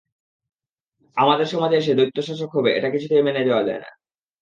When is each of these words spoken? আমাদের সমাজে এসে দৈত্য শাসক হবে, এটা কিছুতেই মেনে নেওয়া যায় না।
আমাদের 1.17 1.47
সমাজে 1.47 1.75
এসে 1.77 1.93
দৈত্য 1.95 2.17
শাসক 2.21 2.49
হবে, 2.57 2.69
এটা 2.77 2.89
কিছুতেই 2.89 3.25
মেনে 3.25 3.41
নেওয়া 3.45 3.63
যায় 3.63 3.81
না। 3.83 3.89